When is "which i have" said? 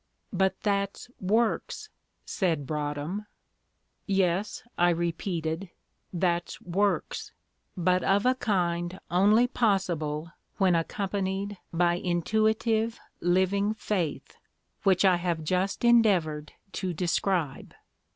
14.81-15.43